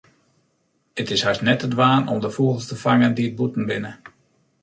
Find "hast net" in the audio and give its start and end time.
1.25-1.59